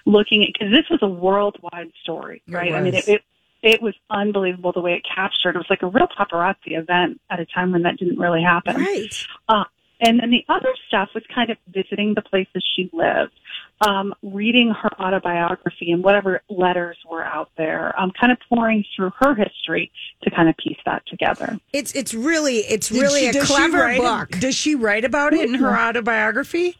looking 0.05 0.43
at, 0.43 0.49
because 0.53 0.71
this 0.71 0.89
was 0.89 0.99
a 1.01 1.07
worldwide 1.07 1.91
story, 2.03 2.41
right? 2.47 2.73
I 2.73 2.81
mean, 2.81 2.95
it, 2.95 3.07
it, 3.07 3.21
it 3.61 3.81
was 3.81 3.93
unbelievable 4.09 4.73
the 4.73 4.81
way 4.81 4.93
it 4.93 5.03
captured. 5.03 5.55
It 5.55 5.59
was 5.59 5.69
like 5.69 5.83
a 5.83 5.87
real 5.87 6.07
paparazzi 6.07 6.77
event 6.77 7.21
at 7.29 7.39
a 7.39 7.45
time 7.45 7.71
when 7.71 7.83
that 7.83 7.97
didn't 7.97 8.19
really 8.19 8.43
happen. 8.43 8.75
Right. 8.75 9.25
Uh, 9.47 9.63
and 10.01 10.19
then 10.19 10.31
the 10.31 10.43
other 10.49 10.73
stuff 10.87 11.09
was 11.15 11.23
kind 11.33 11.49
of 11.49 11.57
visiting 11.67 12.13
the 12.13 12.21
places 12.21 12.61
she 12.75 12.89
lived, 12.91 13.31
um, 13.81 14.13
reading 14.21 14.69
her 14.71 14.89
autobiography 15.01 15.91
and 15.91 16.03
whatever 16.03 16.41
letters 16.49 16.97
were 17.09 17.23
out 17.23 17.49
there, 17.57 17.99
um, 17.99 18.11
kind 18.19 18.31
of 18.31 18.37
pouring 18.47 18.85
through 18.95 19.11
her 19.19 19.35
history 19.35 19.91
to 20.23 20.29
kind 20.31 20.47
of 20.47 20.55
piece 20.57 20.77
that 20.85 21.05
together. 21.07 21.59
It's 21.73 21.91
it's 21.93 22.13
really 22.13 22.57
it's 22.59 22.89
Did 22.89 23.01
really 23.01 23.31
she- 23.31 23.37
a 23.39 23.43
clever 23.43 23.79
write 23.79 23.99
book. 23.99 24.29
does 24.39 24.55
she 24.55 24.75
write 24.75 25.03
about 25.03 25.33
it 25.33 25.47
in 25.49 25.55
her 25.55 25.77
autobiography? 25.77 26.77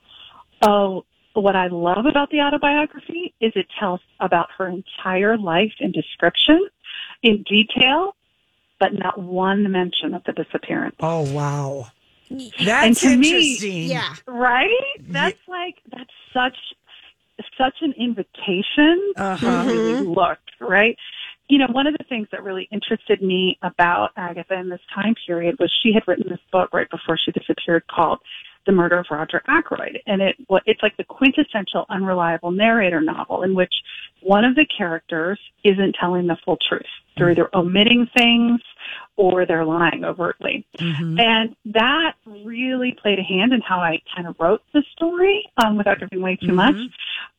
Oh, 0.61 1.03
what 1.33 1.55
I 1.55 1.67
love 1.67 2.05
about 2.05 2.29
the 2.29 2.39
autobiography 2.41 3.33
is 3.41 3.51
it 3.55 3.65
tells 3.79 3.99
about 4.19 4.49
her 4.57 4.67
entire 4.67 5.37
life 5.37 5.73
in 5.79 5.91
description, 5.91 6.69
in 7.21 7.43
detail, 7.43 8.15
but 8.79 8.93
not 8.93 9.19
one 9.19 9.69
mention 9.71 10.13
of 10.13 10.23
the 10.25 10.31
disappearance. 10.31 10.95
Oh 11.01 11.29
wow, 11.33 11.87
And 12.29 12.49
that's 12.63 13.01
to 13.01 13.17
me- 13.17 13.29
interesting. 13.55 13.83
yeah. 13.89 14.13
Right? 14.25 14.69
That's 15.01 15.39
like 15.49 15.75
that's 15.91 16.11
such 16.31 16.55
such 17.57 17.75
an 17.81 17.93
invitation 17.97 19.13
Uh-huh. 19.17 19.63
to 19.63 19.69
really 19.69 20.05
look, 20.05 20.39
right? 20.59 20.97
You 21.49 21.57
know, 21.59 21.67
one 21.71 21.87
of 21.87 21.95
the 21.97 22.05
things 22.05 22.27
that 22.31 22.43
really 22.43 22.67
interested 22.71 23.21
me 23.21 23.57
about 23.61 24.11
Agatha 24.15 24.53
in 24.55 24.69
this 24.69 24.79
time 24.93 25.15
period 25.27 25.57
was 25.59 25.71
she 25.83 25.91
had 25.93 26.03
written 26.07 26.29
this 26.29 26.39
book 26.51 26.69
right 26.73 26.89
before 26.89 27.17
she 27.17 27.31
disappeared 27.31 27.83
called 27.87 28.19
The 28.65 28.71
Murder 28.71 28.99
of 28.99 29.07
Roger 29.11 29.41
Ackroyd. 29.47 29.99
And 30.07 30.21
it 30.21 30.35
well, 30.47 30.61
it's 30.65 30.81
like 30.81 30.95
the 30.97 31.03
quintessential 31.03 31.85
unreliable 31.89 32.51
narrator 32.51 33.01
novel 33.01 33.43
in 33.43 33.55
which 33.55 33.73
one 34.21 34.45
of 34.45 34.55
the 34.55 34.65
characters 34.65 35.39
isn't 35.65 35.95
telling 35.99 36.27
the 36.27 36.37
full 36.45 36.57
truth. 36.69 36.85
They're 37.17 37.31
either 37.31 37.49
omitting 37.53 38.07
things 38.15 38.61
or 39.15 39.45
they're 39.45 39.65
lying 39.65 40.03
overtly. 40.03 40.65
And 40.79 41.55
that 41.65 42.13
really 42.25 42.95
played 43.01 43.19
a 43.19 43.23
hand 43.23 43.53
in 43.53 43.61
how 43.61 43.79
I 43.79 44.01
kind 44.15 44.27
of 44.27 44.35
wrote 44.39 44.61
the 44.73 44.83
story 44.93 45.45
um, 45.57 45.77
without 45.77 45.99
giving 45.99 46.19
away 46.19 46.37
too 46.37 46.53
much. 46.53 46.75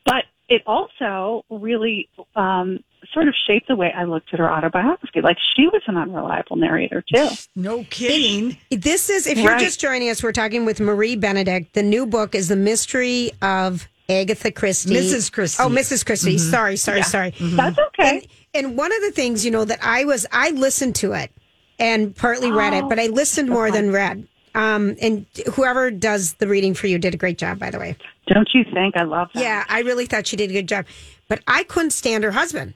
But 0.05 0.25
it 0.49 0.63
also 0.67 1.45
really 1.51 2.09
um, 2.37 2.79
sort 3.13 3.29
of 3.29 3.35
shaped 3.47 3.69
the 3.69 3.77
way 3.77 3.93
I 3.97 4.05
looked 4.05 4.33
at 4.33 4.39
her 4.39 4.51
autobiography. 4.53 5.21
Like 5.21 5.39
she 5.57 5.67
was 5.67 5.83
an 5.87 5.97
unreliable 5.97 6.57
narrator 6.57 7.03
too. 7.13 7.29
No 7.57 7.85
kidding. 7.91 8.57
This 8.71 9.11
is 9.11 9.27
if 9.27 9.39
you're 9.39 9.53
Right. 9.53 9.61
just 9.61 9.81
joining 9.81 10.11
us, 10.11 10.23
we're 10.23 10.33
talking 10.33 10.65
with 10.65 10.81
Marie 10.81 11.17
Benedict. 11.17 11.73
The 11.75 11.83
new 11.83 12.07
book 12.07 12.35
is 12.35 12.49
The 12.49 12.57
Mystery 12.57 13.33
of 13.43 13.89
Agatha 14.09 14.51
Christie. 14.53 14.95
Mrs. 14.95 15.33
Christie. 15.33 15.63
Oh, 15.63 15.69
Mrs. 15.69 16.05
Christie. 16.05 16.37
Sorry, 16.39 16.77
sorry, 16.77 17.03
sorry. 17.03 17.33
That's 17.41 17.79
okay. 17.79 18.29
And, 18.55 18.67
and 18.67 18.77
one 18.77 18.93
of 18.93 19.01
the 19.01 19.11
things, 19.13 19.45
you 19.47 19.51
know, 19.51 19.65
that 19.65 19.79
I 19.83 20.05
was, 20.05 20.27
I 20.31 20.51
listened 20.51 20.95
to 20.97 21.15
it 21.15 21.33
and 21.79 22.15
partly 22.15 22.51
read 22.53 22.73
it, 22.73 22.89
but 22.89 22.99
I 22.99 23.07
listened 23.07 23.49
more 23.49 23.71
than 23.71 23.91
read. 23.93 24.27
Um, 24.55 24.95
and 25.03 25.27
whoever 25.55 25.91
does 25.91 26.35
the 26.35 26.47
reading 26.47 26.75
for 26.75 26.87
you 26.87 26.97
did 26.99 27.13
a 27.13 27.17
great 27.17 27.39
job, 27.39 27.59
by 27.59 27.71
the 27.71 27.79
way. 27.79 27.97
Don't 28.29 28.49
you 28.55 28.63
think? 28.73 28.97
I 28.97 29.03
love 29.03 29.29
that. 29.35 29.43
Yeah, 29.43 29.65
I 29.69 29.81
really 29.81 30.07
thought 30.07 30.27
she 30.29 30.37
did 30.37 30.51
a 30.51 30.53
good 30.53 30.69
job, 30.69 30.87
but 31.29 31.41
I 31.49 31.65
couldn't 31.65 31.91
stand 31.91 32.23
her 32.23 32.31
husband. 32.31 32.75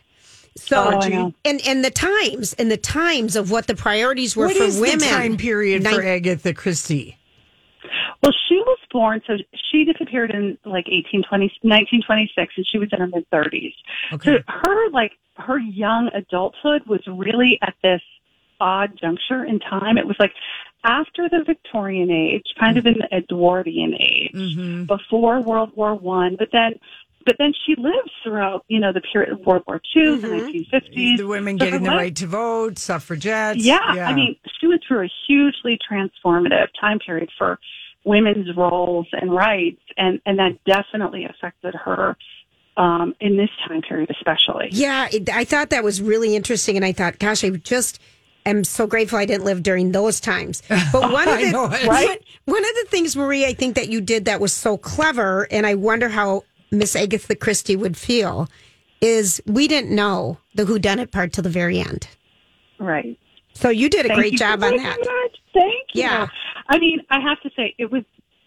So, 0.57 0.77
Oh, 0.77 0.99
I 1.01 1.09
know. 1.09 1.33
and 1.45 1.61
and 1.65 1.85
the 1.85 1.91
times 1.93 2.53
and 2.55 2.69
the 2.69 2.77
times 2.77 3.37
of 3.37 3.53
what 3.53 3.69
the 3.69 3.77
priorities 3.77 4.35
were 4.37 4.47
What 4.47 4.57
for 4.57 4.65
is 4.65 4.81
women. 4.81 4.99
the 4.99 5.05
time 5.07 5.37
period 5.37 5.85
for 5.85 5.99
Nin- 6.03 6.07
Agatha 6.09 6.53
Christie? 6.53 7.17
Well, 8.25 8.33
she 8.49 8.57
was 8.57 8.79
born, 8.91 9.23
so 9.29 9.35
she 9.71 9.85
disappeared 9.85 10.33
in 10.33 10.59
like 10.65 10.87
1820, 10.89 11.45
1926, 11.63 12.55
and 12.57 12.67
she 12.67 12.79
was 12.79 12.89
in 12.93 12.99
her 12.99 13.07
mid 13.07 13.25
30s. 13.31 13.73
Okay. 14.15 14.39
So 14.39 14.43
her, 14.49 14.91
like, 14.91 15.13
her 15.37 15.59
young 15.59 16.11
adulthood 16.13 16.83
was 16.87 17.01
really 17.07 17.61
at 17.63 17.75
this 17.85 18.03
odd 18.61 18.99
juncture 19.01 19.45
in 19.45 19.59
time. 19.61 19.99
It 19.99 20.07
was 20.07 20.17
like 20.19 20.33
after 20.85 21.29
the 21.29 21.43
Victorian 21.45 22.11
age, 22.11 22.45
kind 22.59 22.77
of 22.79 22.87
in 22.87 22.95
the 22.95 23.09
Edwardian 23.17 23.95
age, 23.95 24.33
Mm-hmm. 24.35 24.85
before 24.85 25.41
World 25.41 25.73
War 25.77 25.95
One, 25.95 26.37
but 26.39 26.49
then. 26.53 26.75
But 27.27 27.37
then 27.39 27.53
she 27.67 27.75
lives 27.77 28.11
throughout, 28.25 28.65
you 28.69 28.81
know, 28.81 28.91
the 28.91 29.03
period 29.03 29.33
of 29.33 29.41
World 29.45 29.63
War 29.67 29.83
II, 29.95 30.17
the 30.17 30.29
1950s. 30.29 31.19
The 31.19 31.25
women 31.27 31.59
So 31.59 31.65
getting 31.67 31.83
the 31.83 31.91
life- 31.91 31.99
right 31.99 32.17
to 32.17 32.27
vote, 32.27 32.79
suffragettes. 32.79 33.59
yeah, 33.63 33.81
I 33.83 34.15
mean, 34.15 34.37
she 34.59 34.67
went 34.67 34.81
through 34.89 35.05
a 35.05 35.11
hugely 35.27 35.79
transformative 35.91 36.69
time 36.81 36.99
period 37.01 37.29
for 37.37 37.59
women's 38.05 38.57
roles 38.57 39.09
and 39.13 39.31
rights, 39.31 39.83
and 39.99 40.23
and 40.25 40.39
that 40.39 40.65
definitely 40.65 41.27
affected 41.27 41.75
her 41.75 42.17
um, 42.79 43.15
in 43.21 43.37
this 43.37 43.51
time 43.67 43.83
period, 43.83 44.11
especially. 44.11 44.69
Yeah, 44.71 45.09
it, 45.13 45.29
I 45.29 45.45
thought 45.45 45.69
that 45.69 45.85
was 45.85 46.01
really 46.01 46.35
interesting, 46.35 46.77
and 46.77 46.85
I 46.85 46.93
thought, 46.93 47.19
gosh, 47.19 47.45
I 47.45 47.51
just 47.51 48.01
am 48.49 48.65
so 48.65 48.87
grateful 48.87 49.19
I 49.19 49.25
didn't 49.25 49.45
live 49.45 49.63
during 49.63 49.93
those 49.93 50.21
times. 50.21 50.63
But 50.69 50.93
one 51.13 51.29
of 51.29 51.39
the 51.39 51.51
know 51.51 51.65
it. 51.73 51.87
one, 51.87 52.17
one 52.47 52.65
of 52.65 52.71
the 52.83 52.87
things, 52.89 53.17
Marie, 53.17 53.45
I 53.47 53.53
think 53.55 53.75
that 53.77 53.89
you 53.89 54.01
did 54.01 54.25
that 54.27 54.41
was 54.41 54.53
so 54.53 54.77
clever, 54.77 55.47
and 55.51 55.67
I 55.67 55.75
wonder 55.75 56.09
how 56.09 56.45
Miss 56.71 56.95
Agatha 56.97 57.35
Christie 57.35 57.77
would 57.77 57.97
feel, 57.97 58.49
is 59.01 59.41
we 59.47 59.69
didn't 59.69 59.95
know 59.95 60.39
the 60.55 60.65
who 60.65 60.79
done 60.79 60.99
it 60.99 61.13
part 61.13 61.33
till 61.33 61.43
the 61.43 61.49
very 61.51 61.79
end. 61.81 62.09
Right. 62.79 63.19
So 63.55 63.71
you 63.71 63.89
did 63.89 64.05
a 64.07 64.09
Thank 64.09 64.21
great 64.21 64.33
you 64.33 64.39
job 64.39 64.61
so 64.61 64.67
on 64.69 64.77
that. 64.77 64.99
much. 64.99 65.37
Thank 65.55 65.89
you. 65.95 66.03
Yeah. 66.03 66.29
I 66.69 66.79
mean, 66.79 67.01
I 67.11 67.21
have 67.21 67.41
to 67.43 67.51
say, 67.57 67.75
it 67.79 67.91
was 67.91 68.03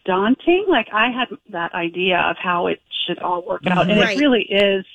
daunting. 0.06 0.66
Like, 0.70 0.88
I 0.94 1.10
had 1.12 1.28
that 1.50 1.74
idea 1.74 2.18
of 2.20 2.38
how 2.42 2.68
it 2.68 2.80
should 3.08 3.20
all 3.20 3.46
work 3.46 3.66
out, 3.68 3.90
and 3.90 4.00
Right. 4.00 4.16
it 4.18 4.20
really 4.22 4.44
is. 4.44 4.86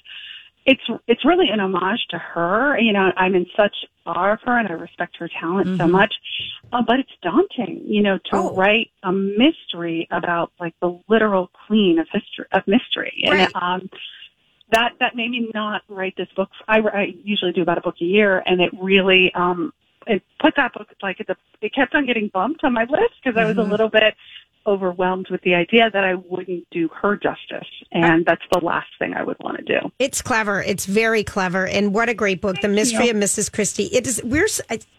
It's 0.65 0.83
it's 1.07 1.25
really 1.25 1.49
an 1.49 1.61
homage 1.61 2.01
to 2.11 2.19
her. 2.19 2.79
You 2.79 2.93
know, 2.93 3.13
I'm 3.17 3.35
in 3.35 3.47
such 3.57 3.75
awe 4.07 4.33
of 4.33 4.41
her, 4.43 4.59
and 4.59 4.69
I 4.69 4.73
respect 4.73 5.17
her 5.19 5.29
talent 5.29 5.79
so 5.79 5.87
much. 5.87 6.15
Uh, 6.73 6.83
but 6.87 6.99
it's 6.99 7.13
daunting, 7.23 7.83
you 7.87 8.03
know, 8.03 8.19
to 8.19 8.37
Oh. 8.37 8.55
write 8.57 8.91
a 9.05 9.13
mystery 9.13 10.09
about 10.11 10.53
like 10.59 10.75
the 10.81 10.99
literal 11.09 11.51
queen 11.67 11.99
of 11.99 12.09
history 12.13 12.45
of 12.53 12.67
mystery. 12.67 13.23
And 13.25 13.39
Right. 13.39 13.51
um, 13.55 13.91
that 14.73 14.95
that 14.99 15.15
made 15.15 15.31
me 15.31 15.49
not 15.55 15.83
write 15.89 16.15
this 16.17 16.29
book. 16.35 16.51
I, 16.67 16.81
I 16.81 17.15
usually 17.23 17.53
do 17.53 17.63
about 17.63 17.79
a 17.79 17.83
book 17.83 17.97
a 18.01 18.05
year, 18.05 18.43
and 18.47 18.61
it 18.61 18.71
really 18.81 19.33
um 19.35 19.73
it 20.09 20.23
put 20.41 20.55
that 20.57 20.73
book 20.73 20.89
like 21.03 21.21
at 21.21 21.29
the 21.29 21.37
it 21.61 21.73
kept 21.73 21.95
on 21.95 22.05
getting 22.05 22.29
bumped 22.29 22.65
on 22.65 22.73
my 22.73 22.83
list 22.85 23.15
because 23.23 23.39
I 23.39 23.45
was 23.45 23.57
a 23.59 23.63
little 23.63 23.89
bit 23.89 24.15
overwhelmed 24.67 25.29
with 25.31 25.41
the 25.43 25.55
idea 25.55 25.91
that 25.91 26.05
I 26.05 26.15
wouldn't 26.15 26.67
do 26.71 26.89
her 27.01 27.17
justice, 27.17 27.69
and 27.93 28.25
that's 28.27 28.43
the 28.53 28.61
last 28.61 28.89
thing 28.99 29.15
I 29.15 29.23
would 29.23 29.37
want 29.41 29.59
to 29.59 29.65
do. 29.65 29.93
It's 29.99 30.23
clever. 30.23 30.63
It's 30.63 30.87
very 30.87 31.25
clever, 31.25 31.67
and 31.67 31.95
what 31.95 32.09
a 32.09 32.15
great 32.15 32.41
book, 32.41 32.61
"The 32.61 32.69
Mystery 32.69 33.09
of 33.09 33.17
Mrs. 33.17 33.53
Christie." 33.53 33.85
It 33.93 34.07
is. 34.07 34.23
We're. 34.25 34.49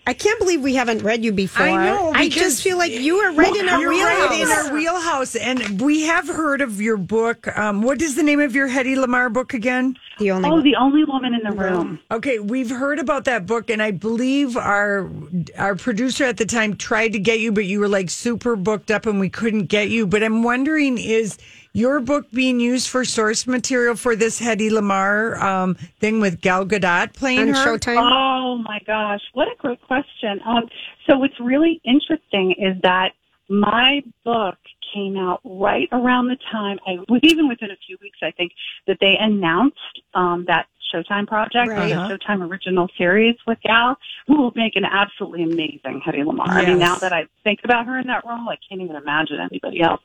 I 0.08 0.14
can't 0.14 0.40
believe 0.40 0.62
we 0.62 0.76
haven't 0.76 1.04
read 1.04 1.26
you 1.26 1.34
before. 1.34 1.66
I 1.66 1.86
know, 1.86 2.12
I 2.16 2.30
just 2.30 2.64
feel 2.64 2.78
like 2.78 2.94
you 2.94 3.18
are 3.18 3.34
right 3.34 3.56
in 3.56 3.68
our 3.68 3.82
You're 3.82 3.90
wheelhouse. 3.90 4.30
right 4.30 4.42
in 4.42 4.48
our 4.50 4.74
wheelhouse, 4.74 5.36
and 5.36 5.82
we 5.82 6.04
have 6.04 6.28
heard 6.28 6.62
of 6.62 6.82
your 6.82 6.98
book. 6.98 7.48
Um, 7.58 7.82
what 7.82 8.02
is 8.02 8.16
the 8.16 8.24
name 8.24 8.40
of 8.40 8.56
your 8.56 8.70
Hedy 8.70 8.96
Lamarr 8.96 9.32
book 9.32 9.54
again? 9.54 9.98
The 10.20 10.32
only. 10.32 10.50
Oh, 10.50 10.62
the 10.62 10.76
only 10.76 11.04
woman 11.04 11.34
in 11.34 11.44
the 11.44 11.52
room. 11.52 12.00
Okay, 12.10 12.40
we've 12.40 12.70
heard 12.70 13.00
about 13.00 13.26
that 13.26 13.46
book, 13.46 13.70
and 13.70 13.82
I 13.82 13.92
believe 13.92 14.58
our 14.58 15.10
our 15.58 15.76
producer 15.76 16.24
at 16.26 16.38
the 16.38 16.46
time 16.46 16.76
tried 16.76 17.14
to 17.14 17.20
get 17.20 17.40
you, 17.40 17.52
but 17.52 17.66
you 17.66 17.80
were 17.80 17.88
like 17.88 18.10
super 18.10 18.56
booked 18.56 18.90
up, 18.90 19.06
and 19.06 19.20
we 19.20 19.30
couldn't 19.30 19.66
get 19.66 19.90
you. 19.90 20.08
But 20.08 20.24
I'm 20.24 20.44
wondering, 20.44 20.98
is 20.98 21.38
your 21.74 22.00
book 22.00 22.32
being 22.32 22.60
used 22.60 22.90
for 22.90 23.06
source 23.06 23.46
material 23.46 23.96
for 23.96 24.16
this 24.16 24.42
Hedy 24.42 24.72
Lamarr 24.72 25.40
um, 25.40 25.76
thing 26.00 26.20
with 26.20 26.42
Gal 26.42 26.66
Gadot 26.66 27.14
playing 27.14 27.40
on 27.40 27.48
her? 27.50 27.78
Showtime. 27.78 27.98
Oh 28.00 28.58
my 28.58 28.80
gosh, 28.88 29.22
what 29.34 29.48
a 29.48 29.56
great 29.60 29.82
question. 29.82 30.40
Um, 30.46 30.68
so 31.06 31.18
what's 31.20 31.40
really 31.40 31.80
interesting 31.84 32.54
is 32.58 32.82
that 32.82 33.12
my 33.50 34.02
book 34.26 34.58
came 34.98 35.18
out 35.18 35.42
right 35.44 35.88
around 35.92 36.28
the 36.28 36.38
time 36.52 36.80
I 36.88 36.98
was 37.08 37.20
even 37.24 37.48
within 37.48 37.72
a 37.72 37.78
few 37.86 37.98
weeks, 38.02 38.20
I 38.22 38.32
think, 38.32 38.52
that 38.88 38.98
they 39.00 39.16
announced 39.20 39.78
um, 40.14 40.46
that 40.48 40.68
Showtime 40.94 41.28
project, 41.28 41.70
Right. 41.70 41.90
the 41.90 42.18
Showtime 42.18 42.50
original 42.50 42.88
series 42.98 43.36
with 43.46 43.60
Gal, 43.62 43.98
who 44.26 44.42
will 44.42 44.54
make 44.56 44.76
an 44.76 44.86
absolutely 44.86 45.44
amazing 45.44 46.02
Hedy 46.06 46.24
Lamarr. 46.24 46.48
I 46.50 46.66
mean, 46.66 46.80
now 46.80 46.96
that 46.96 47.12
I 47.12 47.28
think 47.44 47.60
about 47.66 47.86
her 47.88 48.00
in 48.00 48.08
that 48.08 48.26
role, 48.26 48.48
I 48.50 48.58
can't 48.68 48.82
even 48.82 48.96
imagine 48.96 49.38
anybody 49.40 49.82
else. 49.82 50.02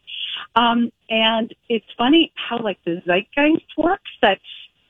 Um, 0.57 0.91
and 1.09 1.55
it's 1.69 1.87
funny 1.97 2.33
how 2.35 2.59
like 2.61 2.79
the 2.85 3.01
zeitgeist 3.07 3.67
works 3.79 4.11
that 4.23 4.39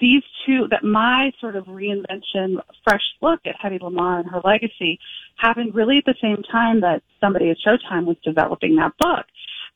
these 0.01 0.23
two, 0.45 0.67
that 0.71 0.83
my 0.83 1.31
sort 1.41 1.57
of 1.57 1.67
reinvention, 1.67 2.61
fresh 2.85 3.03
look 3.21 3.41
at 3.45 3.55
Hedy 3.63 3.79
Lamarr 3.81 4.21
and 4.21 4.31
her 4.31 4.41
legacy 4.45 4.99
happened 5.37 5.75
really 5.75 5.99
at 5.99 6.05
the 6.05 6.17
same 6.21 6.43
time 6.51 6.81
that 6.81 7.03
somebody 7.21 7.51
at 7.51 7.59
Showtime 7.65 8.07
was 8.07 8.17
developing 8.25 8.77
that 8.77 8.93
book. 8.99 9.27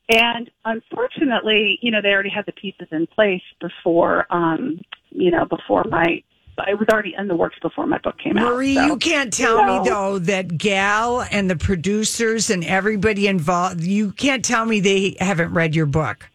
And 0.09 0.49
unfortunately, 0.65 1.79
you 1.81 1.91
know, 1.91 2.01
they 2.01 2.09
already 2.09 2.29
had 2.29 2.45
the 2.45 2.53
pieces 2.53 2.87
in 2.91 3.07
place 3.07 3.41
before, 3.59 4.25
um, 4.33 4.79
you 5.09 5.31
know, 5.31 5.45
before 5.45 5.83
my, 5.89 6.23
it 6.67 6.79
was 6.79 6.87
already 6.91 7.13
in 7.17 7.27
the 7.27 7.35
works 7.35 7.57
before 7.61 7.85
my 7.85 7.97
book 7.99 8.17
came 8.17 8.37
out. 8.37 8.53
Marie, 8.53 8.75
so- 8.75 8.85
you 8.85 8.97
can't 8.97 9.33
tell 9.33 9.63
No. 9.65 9.83
me 9.83 9.89
though 9.89 10.19
that 10.19 10.57
Gal 10.57 11.25
and 11.29 11.49
the 11.49 11.57
producers 11.57 12.49
and 12.49 12.63
everybody 12.63 13.27
involved, 13.27 13.81
you 13.81 14.11
can't 14.13 14.43
tell 14.45 14.65
me 14.65 14.79
they 14.79 15.17
haven't 15.19 15.53
read 15.53 15.75
your 15.75 15.85
book. 15.85 16.29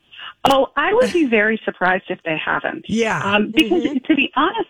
Oh, 0.44 0.68
I 0.76 0.92
would 0.92 1.12
be 1.12 1.26
very 1.26 1.60
surprised 1.64 2.04
if 2.08 2.18
they 2.24 2.36
haven't. 2.36 2.84
Yeah. 2.88 3.22
Um, 3.22 3.52
because 3.54 3.84
to 4.06 4.14
be 4.16 4.30
honest, 4.36 4.68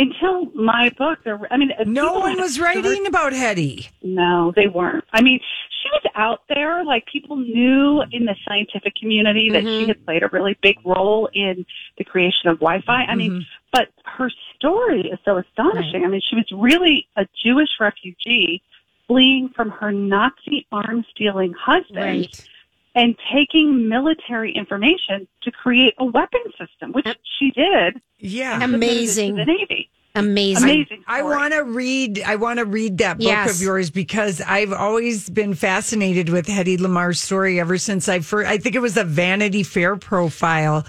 until 0.00 0.46
my 0.54 0.90
book, 0.96 1.18
there, 1.24 1.38
I 1.50 1.58
mean, 1.58 1.72
uh, 1.78 1.84
No 1.86 2.14
one 2.14 2.40
was 2.40 2.58
writing 2.58 3.06
about 3.06 3.32
Hedy. 3.32 3.88
No, 4.02 4.52
they 4.56 4.66
weren't. 4.66 5.04
I 5.12 5.20
mean, 5.20 5.40
she 5.82 5.88
was 5.92 6.02
out 6.14 6.42
there. 6.48 6.84
Like 6.84 7.04
people 7.06 7.36
knew 7.36 8.02
in 8.10 8.24
the 8.24 8.34
scientific 8.48 8.94
community 8.94 9.50
that 9.50 9.62
she 9.62 9.68
mm-hmm. 9.68 9.88
had 9.88 10.04
played 10.06 10.22
a 10.22 10.28
really 10.28 10.56
big 10.62 10.76
role 10.84 11.28
in 11.34 11.66
the 11.98 12.04
creation 12.04 12.48
of 12.48 12.58
Wi-Fi. 12.60 13.04
I 13.04 13.14
mean, 13.14 13.30
mm-hmm. 13.32 13.40
but 13.72 13.88
her 14.04 14.30
story 14.56 15.02
is 15.02 15.18
so 15.24 15.36
astonishing. 15.36 16.04
I 16.04 16.08
mean, 16.08 16.22
she 16.28 16.36
was 16.36 16.46
really 16.50 17.06
a 17.16 17.26
Jewish 17.44 17.70
refugee 17.78 18.62
fleeing 19.06 19.50
from 19.54 19.70
her 19.70 19.92
Nazi 19.92 20.66
arms 20.72 21.06
dealing 21.16 21.52
husband 21.52 21.96
Right. 21.96 22.48
And 22.94 23.16
taking 23.32 23.88
military 23.88 24.52
information 24.52 25.28
to 25.42 25.50
create 25.52 25.94
a 25.98 26.04
weapon 26.04 26.40
system, 26.58 26.92
which 26.92 27.06
she 27.38 27.50
did. 27.52 28.00
Yeah. 28.18 28.54
and 28.54 28.72
submitted 28.72 28.82
it 28.82 28.96
to 28.96 28.96
Amazing. 28.96 29.34
The 29.36 29.44
Navy. 29.44 29.90
Amazing. 30.16 30.64
Amazing. 30.64 31.04
I 31.06 31.22
want 31.22 31.52
to 31.54 31.60
read. 31.60 32.20
I 32.26 32.34
want 32.34 32.58
to 32.58 32.64
read 32.64 32.98
that 32.98 33.18
book 33.18 33.26
Yes. 33.28 33.54
of 33.60 33.62
yours 33.64 33.90
because 33.90 34.40
I've 34.40 34.72
always 34.72 35.30
been 35.30 35.54
fascinated 35.54 36.30
with 36.30 36.48
Hedy 36.48 36.80
Lamarr's 36.80 37.20
story 37.20 37.60
ever 37.60 37.78
since 37.78 38.08
I 38.08 38.18
first. 38.18 38.48
I 38.50 38.58
think 38.58 38.74
it 38.74 38.80
was 38.80 38.96
a 38.96 39.04
Vanity 39.04 39.62
Fair 39.62 39.94
profile 39.96 40.84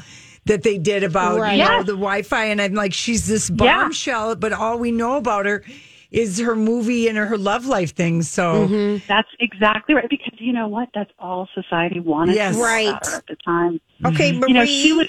that 0.46 0.64
they 0.64 0.80
did 0.80 1.04
about 1.04 1.40
Right. 1.40 1.54
you 1.60 1.64
know 1.64 1.70
Yes. 1.78 1.86
the 1.86 1.92
Wi-Fi, 1.92 2.46
and 2.46 2.60
I'm 2.60 2.74
like, 2.74 2.94
she's 2.94 3.28
this 3.28 3.48
bombshell, 3.52 4.36
but 4.38 4.54
all 4.54 4.80
we 4.80 4.92
know 4.92 5.18
about 5.18 5.46
her 5.46 5.64
is 6.12 6.40
her 6.40 6.56
movie 6.56 7.08
and 7.08 7.18
her 7.18 7.38
love 7.38 7.66
life 7.66 7.96
thing. 7.96 8.22
So 8.22 8.68
Mm-hmm. 8.68 9.06
That's 9.08 9.30
exactly 9.40 9.96
right. 9.96 10.10
Because 10.10 10.34
you 10.40 10.54
know 10.54 10.68
what? 10.68 10.90
That's 10.94 11.12
all 11.20 11.48
society 11.54 12.00
wanted 12.00 12.36
Yes. 12.36 12.54
to 12.56 12.60
know 12.60 12.66
Right. 12.66 12.88
at 12.88 13.26
the 13.28 13.36
time. 13.46 13.80
Okay, 14.06 14.32
Marie. 14.34 14.50
You 14.50 14.54
know, 14.56 14.66
she 14.66 14.94
was. 14.94 15.08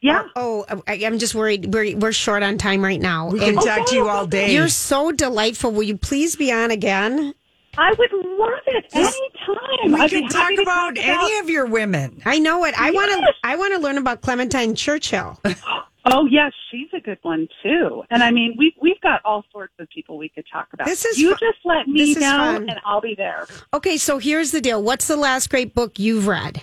Yeah. 0.00 0.24
Oh, 0.34 0.64
I, 0.88 0.94
I'm 1.04 1.18
just 1.20 1.34
worried. 1.34 1.72
We're 1.72 1.96
we're 1.96 2.10
short 2.12 2.42
on 2.42 2.58
time 2.58 2.82
right 2.82 3.00
now. 3.00 3.28
we 3.30 3.38
can 3.38 3.50
And 3.50 3.60
talk 3.60 3.86
to 3.88 3.94
you 3.94 4.08
all 4.08 4.26
day. 4.26 4.52
you're 4.52 4.66
so 4.68 5.12
delightful. 5.12 5.70
Will 5.70 5.84
you 5.84 5.96
please 5.96 6.34
be 6.34 6.52
on 6.52 6.72
again? 6.72 7.34
I 7.78 7.94
would 7.96 8.10
love 8.12 8.58
it 8.66 8.84
anytime. 8.92 9.92
we 9.92 10.00
I'd 10.00 10.10
be 10.10 10.20
can 10.22 10.28
talk 10.28 10.42
happy 10.42 10.56
to 10.56 10.62
about 10.62 10.98
any 10.98 11.38
of 11.38 11.48
your 11.48 11.66
women. 11.66 12.20
I 12.24 12.38
know 12.40 12.64
it. 12.64 12.74
I 12.78 12.90
want 12.90 13.12
to. 13.12 13.32
I 13.44 13.54
want 13.56 13.74
to 13.74 13.78
learn 13.80 13.96
about 13.96 14.22
Clementine 14.22 14.74
Churchill. 14.74 15.38
Oh 16.04 16.26
yes, 16.26 16.52
she's 16.70 16.88
a 16.92 17.00
good 17.00 17.18
one 17.22 17.48
too. 17.62 18.02
And 18.10 18.22
I 18.22 18.30
mean, 18.30 18.54
we've 18.58 18.72
we've 18.80 19.00
got 19.00 19.20
all 19.24 19.44
sorts 19.52 19.74
of 19.78 19.88
people 19.88 20.18
we 20.18 20.28
could 20.28 20.44
talk 20.52 20.68
about. 20.72 20.86
This 20.86 21.04
is 21.04 21.18
you 21.18 21.30
just 21.32 21.58
let 21.64 21.86
me 21.86 22.14
know, 22.14 22.20
fun. 22.20 22.68
and 22.68 22.80
I'll 22.84 23.00
be 23.00 23.14
there. 23.14 23.46
Okay, 23.72 23.96
so 23.96 24.18
here's 24.18 24.50
the 24.50 24.60
deal. 24.60 24.82
What's 24.82 25.06
the 25.06 25.16
last 25.16 25.48
great 25.48 25.74
book 25.74 25.98
you've 25.98 26.26
read? 26.26 26.62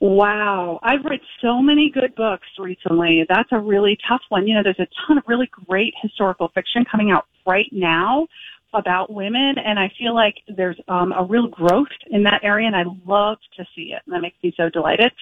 Wow. 0.00 0.80
I've 0.82 1.02
read 1.04 1.20
so 1.40 1.62
many 1.62 1.90
good 1.90 2.14
books 2.14 2.46
recently. 2.58 3.24
That's 3.26 3.48
a 3.52 3.58
really 3.58 3.96
tough 4.06 4.20
one. 4.28 4.46
You 4.46 4.54
know, 4.54 4.62
there's 4.62 4.78
a 4.78 4.88
ton 5.06 5.16
of 5.16 5.24
really 5.26 5.48
great 5.66 5.94
historical 6.02 6.48
fiction 6.54 6.84
coming 6.84 7.10
out 7.10 7.24
right 7.46 7.70
now 7.72 8.26
about 8.74 9.10
women, 9.10 9.54
and 9.64 9.78
I 9.78 9.90
feel 9.98 10.14
like 10.14 10.34
there's 10.48 10.78
um, 10.88 11.12
a 11.12 11.24
real 11.24 11.46
growth 11.48 11.88
in 12.10 12.24
that 12.24 12.40
area, 12.42 12.66
and 12.66 12.76
I 12.76 12.82
love 13.06 13.38
to 13.56 13.64
see 13.74 13.94
it. 13.94 14.02
And 14.04 14.14
that 14.14 14.20
makes 14.20 14.36
me 14.42 14.52
so 14.56 14.68
delighted. 14.68 15.12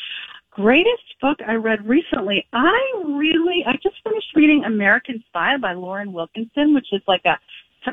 Greatest 0.52 1.02
book 1.20 1.38
I 1.46 1.54
read 1.54 1.86
recently, 1.88 2.46
I 2.52 2.78
really, 3.06 3.64
I 3.66 3.72
just 3.82 3.96
finished 4.04 4.26
reading 4.34 4.64
American 4.64 5.24
Spy 5.28 5.56
by 5.56 5.72
Lauren 5.72 6.12
Wilkinson, 6.12 6.74
which 6.74 6.88
is 6.92 7.00
like 7.08 7.22
a, 7.24 7.38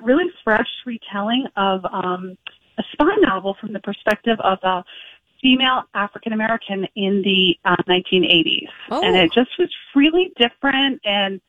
really 0.04 0.26
fresh 0.44 0.68
retelling 0.86 1.46
of 1.56 1.84
um, 1.86 2.38
a 2.78 2.84
spy 2.92 3.16
novel 3.22 3.56
from 3.60 3.74
the 3.74 3.80
perspective 3.80 4.38
of 4.44 4.60
a 4.64 4.84
female 5.42 5.84
African 5.96 6.34
American 6.34 6.86
in 6.96 7.22
the 7.24 7.56
uh, 7.66 7.76
1980s, 7.88 8.68
Oh. 8.92 9.02
and 9.04 9.16
it 9.16 9.32
just 9.34 9.50
was 9.58 9.70
really 9.96 10.32
different 10.38 11.00
and 11.06 11.40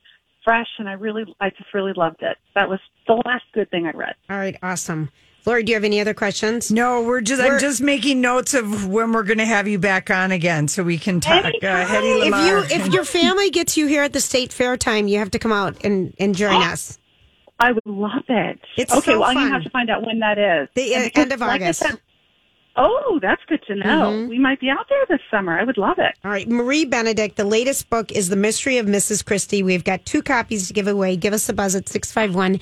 fresh, 0.44 0.68
and 0.78 0.88
I 0.88 0.92
really, 0.92 1.24
I 1.40 1.50
just 1.50 1.74
really 1.74 1.92
loved 1.96 2.22
it. 2.22 2.38
That 2.54 2.68
was 2.68 2.78
the 3.06 3.20
last 3.26 3.44
good 3.52 3.68
thing 3.70 3.86
I 3.86 3.90
read. 3.90 4.14
All 4.30 4.38
right, 4.38 4.56
awesome. 4.62 5.10
Lori, 5.46 5.62
do 5.62 5.70
you 5.70 5.76
have 5.76 5.84
any 5.84 6.00
other 6.00 6.12
questions? 6.14 6.70
No, 6.70 7.02
we're 7.02 7.20
just. 7.22 7.40
We're- 7.42 7.54
I'm 7.54 7.60
just 7.60 7.80
making 7.80 8.20
notes 8.20 8.52
of 8.54 8.86
when 8.86 9.12
we're 9.12 9.22
going 9.22 9.38
to 9.38 9.46
have 9.46 9.66
you 9.66 9.78
back 9.78 10.10
on 10.10 10.32
again, 10.32 10.68
so 10.68 10.82
we 10.82 10.98
can 10.98 11.20
talk. 11.20 11.44
Uh, 11.44 11.66
Anytime. 11.66 12.34
If 12.34 12.70
you 12.70 12.76
if 12.76 12.92
your 12.92 13.04
family 13.04 13.50
gets 13.50 13.76
you 13.76 13.86
here 13.86 14.02
at 14.02 14.12
the 14.12 14.20
state 14.20 14.52
fair 14.52 14.76
time, 14.76 15.08
you 15.08 15.18
have 15.18 15.30
to 15.32 15.38
come 15.38 15.52
out 15.52 15.82
and, 15.84 16.14
and 16.18 16.34
join 16.34 16.62
us. 16.62 16.98
I 17.58 17.72
would 17.72 17.84
love 17.86 18.24
it. 18.28 18.58
It's 18.76 18.92
okay. 18.92 19.12
so 19.12 19.20
well, 19.20 19.28
I'm 19.30 19.34
gonna 19.36 19.50
have 19.52 19.62
to 19.64 19.70
find 19.70 19.90
out 19.90 20.04
when 20.04 20.18
that 20.20 20.38
is. 20.38 20.68
The, 20.74 20.94
uh, 20.96 21.04
because, 21.04 21.22
end 21.22 21.32
of 21.32 21.40
like 21.40 21.60
August. 21.62 21.80
said- 21.80 22.00
oh, 22.76 23.18
that's 23.20 23.42
good 23.48 23.62
to 23.66 23.74
know. 23.74 24.12
Mhm. 24.12 24.28
We 24.30 24.38
might 24.38 24.60
be 24.60 24.70
out 24.70 24.86
there 24.88 25.04
this 25.10 25.20
summer. 25.30 25.58
I 25.58 25.64
would 25.64 25.76
love 25.76 25.98
it. 25.98 26.14
All 26.24 26.30
right, 26.30 26.48
Marie 26.48 26.86
Benedict, 26.86 27.36
the 27.36 27.44
latest 27.44 27.90
book 27.90 28.10
is 28.12 28.30
The 28.30 28.36
Mystery 28.36 28.78
of 28.78 28.86
Mrs. 28.86 29.22
Christie. 29.22 29.62
We've 29.62 29.84
got 29.84 30.06
two 30.06 30.22
copies 30.22 30.68
to 30.68 30.72
give 30.72 30.86
away. 30.88 31.16
Give 31.16 31.34
us 31.34 31.46
a 31.50 31.52
buzz 31.52 31.74
at 31.74 31.88
651 31.90 32.60